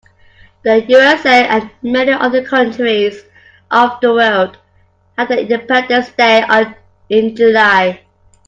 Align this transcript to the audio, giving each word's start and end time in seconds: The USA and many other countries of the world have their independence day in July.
The 0.63 0.83
USA 0.85 1.47
and 1.47 1.69
many 1.83 2.11
other 2.11 2.43
countries 2.43 3.21
of 3.69 4.01
the 4.01 4.11
world 4.11 4.57
have 5.15 5.27
their 5.27 5.37
independence 5.41 6.09
day 6.17 6.43
in 7.11 7.35
July. 7.35 7.99